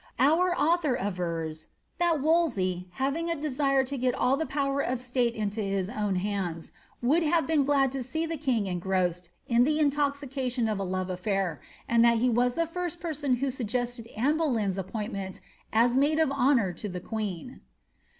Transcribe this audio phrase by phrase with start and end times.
[0.17, 1.65] Our author avers
[1.99, 5.91] ^ that Wolsey, having a desire to get ail the power of state into his
[5.91, 6.71] own hands,
[7.03, 11.11] would have been glad to see the king engrossed in the intoxication of a love
[11.11, 15.39] af&ir, and that he was the first penon who suggested Anne Boleyn's appointment
[15.71, 17.61] as maid of honour to the queen.'"